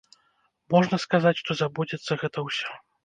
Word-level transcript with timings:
Можна 0.75 0.99
сказаць, 1.05 1.35
што 1.41 1.51
забудзецца 1.61 2.19
гэта 2.23 2.47
ўсё. 2.47 2.73